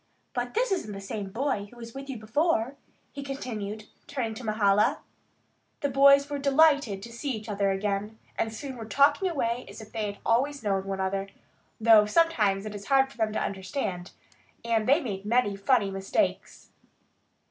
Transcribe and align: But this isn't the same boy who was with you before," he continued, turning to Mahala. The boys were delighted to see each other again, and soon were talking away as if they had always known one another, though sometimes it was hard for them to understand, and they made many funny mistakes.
But 0.33 0.55
this 0.55 0.71
isn't 0.71 0.93
the 0.93 0.99
same 0.99 1.29
boy 1.29 1.65
who 1.69 1.77
was 1.77 1.93
with 1.93 2.09
you 2.09 2.17
before," 2.17 2.75
he 3.11 3.21
continued, 3.21 3.85
turning 4.07 4.33
to 4.33 4.43
Mahala. 4.43 4.97
The 5.81 5.89
boys 5.91 6.27
were 6.27 6.39
delighted 6.39 7.03
to 7.03 7.11
see 7.13 7.29
each 7.33 7.47
other 7.47 7.69
again, 7.69 8.17
and 8.35 8.51
soon 8.51 8.77
were 8.77 8.85
talking 8.85 9.29
away 9.29 9.63
as 9.69 9.79
if 9.79 9.91
they 9.91 10.07
had 10.11 10.17
always 10.25 10.63
known 10.63 10.85
one 10.85 10.99
another, 10.99 11.27
though 11.79 12.07
sometimes 12.07 12.65
it 12.65 12.73
was 12.73 12.87
hard 12.87 13.11
for 13.11 13.17
them 13.17 13.31
to 13.33 13.39
understand, 13.39 14.09
and 14.65 14.89
they 14.89 15.01
made 15.01 15.23
many 15.23 15.55
funny 15.55 15.91
mistakes. 15.91 16.69